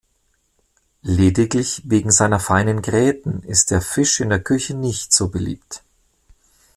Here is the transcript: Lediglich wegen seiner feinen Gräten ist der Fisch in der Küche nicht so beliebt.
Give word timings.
Lediglich 1.03 1.83
wegen 1.85 2.09
seiner 2.09 2.39
feinen 2.39 2.81
Gräten 2.81 3.43
ist 3.43 3.69
der 3.69 3.81
Fisch 3.83 4.19
in 4.19 4.29
der 4.29 4.39
Küche 4.41 4.75
nicht 4.75 5.13
so 5.13 5.29
beliebt. 5.29 5.83